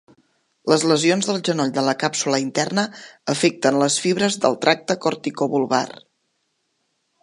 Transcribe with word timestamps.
Les 0.71 0.85
lesions 0.91 1.29
del 1.31 1.37
genoll 1.49 1.73
de 1.75 1.83
la 1.89 1.93
càpsula 2.05 2.41
interna 2.45 2.87
afecten 3.37 3.79
les 3.85 4.01
fibres 4.07 4.41
del 4.47 4.61
tracte 4.67 5.01
corticobulbar. 5.07 5.87